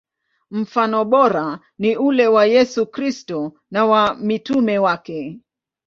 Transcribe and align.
Mfano 0.51 1.05
bora 1.05 1.59
ni 1.79 1.95
ule 1.97 2.27
wa 2.27 2.45
Yesu 2.45 2.87
Kristo 2.87 3.53
na 3.71 3.85
wa 3.85 4.15
mitume 4.15 4.77
wake. 4.79 5.39